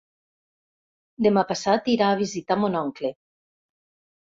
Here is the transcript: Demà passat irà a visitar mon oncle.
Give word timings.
Demà 1.27 1.45
passat 1.53 1.93
irà 1.99 2.11
a 2.13 2.19
visitar 2.25 2.61
mon 2.67 2.83
oncle. 2.85 3.17